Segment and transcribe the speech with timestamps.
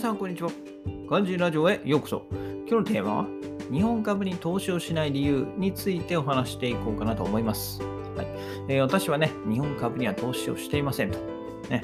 [0.00, 0.50] さん、こんにちは。
[1.10, 2.22] 漢字ラジオへようこそ。
[2.66, 3.26] 今日のテーマは、
[3.70, 7.82] 日本株に投資をしない理由についてお話していこうかなと思います。
[8.16, 8.26] はい
[8.68, 11.18] えー、私はね、日本株には投資をしていませんと。
[11.68, 11.82] ね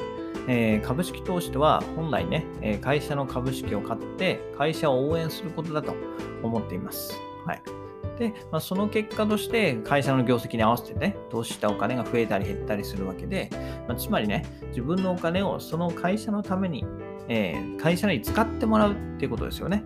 [0.48, 5.94] えー、株式投資とは本来ね、え会社の株式を買って会社を応援することだと
[6.42, 7.14] 思っています。
[7.44, 7.85] はい
[8.18, 13.50] で、まあ、その結果として会社の業績に合わせてね、投資したお金が増えたり減ったりするわけで、
[13.88, 16.84] まあ、つまりね、自分のお金をその会社のために、
[17.28, 19.84] えー、会社に使ってもらうっていうことですよね。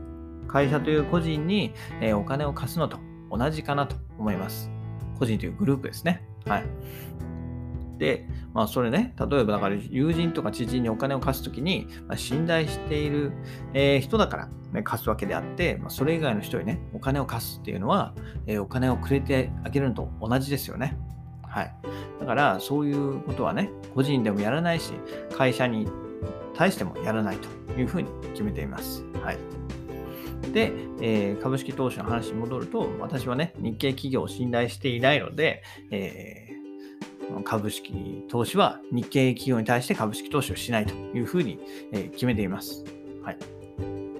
[0.48, 2.98] 会社という個人に、えー、お金を貸すのと
[3.30, 4.70] 同じかなと思います。
[5.18, 6.22] 個人というグループですね。
[6.46, 6.64] はい。
[8.00, 13.30] で、まあ、それね、例えばだから友人とか知人にお金を貸すときに、まあ、信頼している、
[13.74, 18.14] えー、人だから、ね、貸すわけであって、まあ、それ以外の人にね、お金を貸すっていうのは、
[18.46, 20.96] えー、お金をくれてあげるのと同じですよね。
[21.42, 21.74] はい。
[22.20, 24.94] だから、そういうことはね、個人でもやらないし、
[25.36, 25.86] 会社に
[26.54, 29.04] 対してもやらないというふうに決めています。
[29.22, 29.38] はい。
[30.54, 36.49] で、えー、株式投資の話に戻ると、私はね、日系企業を信頼していないので、えー
[37.44, 41.58] 株式投資は日系企業に対して株式投資をしないというふうに、
[41.92, 42.84] え決めています。
[43.22, 43.38] はい。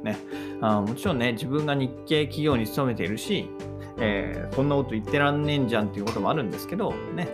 [0.02, 0.16] ね。
[0.60, 3.48] あもちろんね、自分が日系企業に勤めているし、
[3.98, 7.28] えー、こんなこと言ってらんねえんじゃんっていうこともあるんですけど、ね。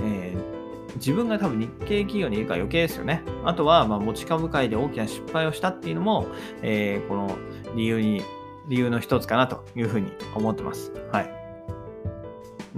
[0.00, 3.22] えー、自分が多分日系企業にいるから余計ですよね。
[3.44, 6.26] あとは、ま、持ち株会で大きな失敗をしたっていうのも、
[6.62, 7.36] えー、この
[7.74, 8.22] 理由に、
[8.68, 10.92] 理由の一つかなというふうに思ってます。
[11.10, 11.37] はい。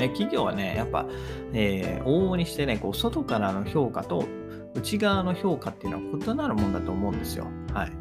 [0.01, 1.07] ね、企業はね、やっぱ、
[1.53, 4.25] えー、往々にしてね、こう外からの評価と
[4.75, 7.47] 内側の評価っていうのは異なるもんだと思うんですよ。
[7.73, 7.93] はい。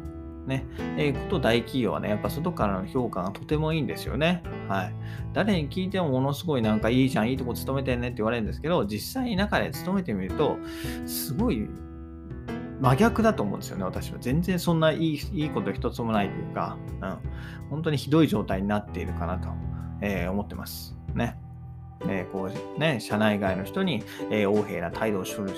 [0.46, 0.66] ね。
[0.96, 4.42] えー、こと大企業はね、やっぱ外からの評価がとてもいいんですよね。
[4.68, 4.94] はい。
[5.32, 10.56] 誰に聞いてもものすごいなんかいいじゃん、いいとこ勤めてんねって言われるんですけど、実際に中で勤めてみると、
[11.06, 11.68] すごい
[12.80, 14.18] 真逆だと思うんですよね、私は。
[14.20, 17.18] 全然そんないいいいこと一つもないというか、うん。
[17.68, 19.48] 本当にひどい状態になっているかなと、
[20.00, 20.96] えー、思ってます。
[21.14, 21.38] ね。
[22.02, 25.50] えー、こうね、社内外の人に、えー、横柄な態度をする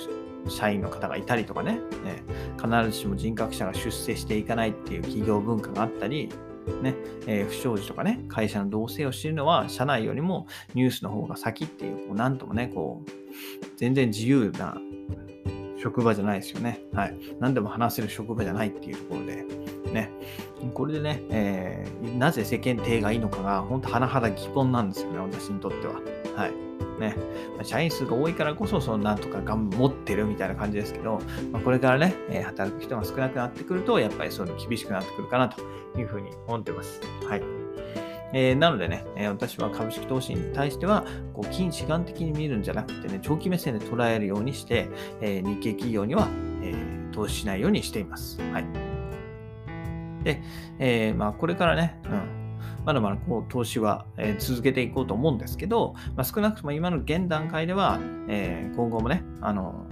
[0.47, 2.23] 社員の方がいたりとかね、ね
[2.61, 6.29] 必ずしも人格者が出世していかないっていう企業文化があったり、
[6.81, 6.95] ね
[7.27, 13.09] えー、不祥事とかね、会社の動静を知るのは、社内よりもニュースの方が先っていう、こうなんともね、こう、
[13.77, 14.77] 全然自由な
[15.81, 16.81] 職場じゃないですよね。
[16.93, 17.17] はい。
[17.39, 19.45] 何でも話せる職場じゃないっていうところで、
[19.91, 20.09] ね。
[20.73, 25.95] これでね、えー、なぜ世間体がいいのかが、本当甚だ疑問なんですよね、私にとっては。
[26.35, 26.53] はい。
[26.99, 27.15] ね。
[27.63, 35.61] 社員数が多いからこそ、そのなんとかがん持ってるみたいな感じですけど、まあ、これからね、えー、働く人が少なくなってくると、やっぱりそういうの厳しくなってくるかなと
[35.97, 37.01] いうふうに思ってます。
[37.27, 37.43] はい。
[38.35, 44.89] えー、なのでね、えー、私は株式投資に対しては、こう、近視眼的に見るんじゃなくてね、長期目線で捉えるようにして、
[45.21, 46.27] え、日系企業には、
[46.63, 46.73] え
[47.13, 48.41] 投資しないようにしています。
[48.51, 48.82] はい。
[50.23, 50.41] で、
[50.79, 59.85] えまあ、これからね、うん、まだまだこう投資は、え続けていこうと思うんですけど、まあ、少なくとも今の現段階では、え今後もね、あの、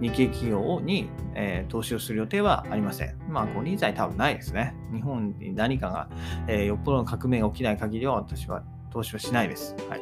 [0.00, 3.16] 日系企業に、えー、投資をする予定はありません。
[3.28, 4.74] まあ、5人在多分ないですね。
[4.92, 6.08] 日本に何かが、
[6.48, 9.74] えー、よっぽどの革命が起きない限りは私は投資はしないです。
[9.88, 10.00] はい。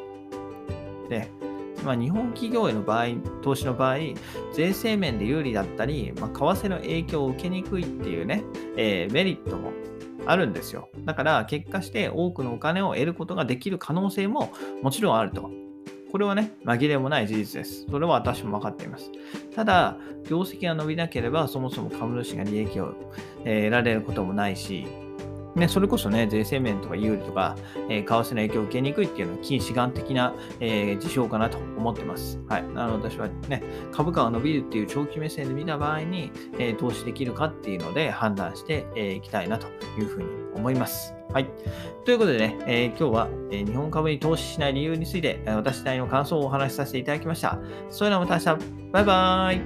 [1.09, 1.29] で、
[1.85, 3.05] まあ、日本企業への場合、
[3.43, 3.97] 投資の場合、
[4.53, 8.43] 税制面で有利だったり、まあ、為替の影響を受けにくいっていうね、
[8.75, 9.71] えー、メリットも
[10.25, 10.89] あるんですよ。
[11.05, 14.51] だから結果して多くのお金を得ることができる可能性も
[14.81, 15.51] もちろんあると。
[16.11, 17.85] これはね、紛れもない事実です。
[17.89, 19.11] それは私も分かっています。
[19.53, 19.97] ただ、
[20.29, 22.95] 業績が伸びなければ、そもそも株主が利益を
[23.39, 24.87] 得られることもないし、
[25.55, 27.55] ね、それこそね、税制面とか有利とか、
[27.89, 32.39] えー、為替の影響を受けにくいっていうのは近視眼的な、えー、事象かなと思ってます。
[32.49, 32.63] はい。
[32.73, 39.67] なの私はね、株価が伸びるっていう長期目線で見た場合に、えー、投資できるかっていうので判断してい、えー、きたいなと
[39.97, 41.13] いうふうに思います。
[41.31, 41.49] はい。
[42.03, 47.59] ということでね、えー、今日は、え、日本株に投資しない理由について、私なりの感想をお話しさせていただきました。
[47.89, 49.61] それではまた明日、バイバーイ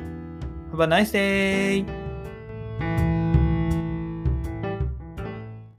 [0.71, 1.98] !Have a nice day!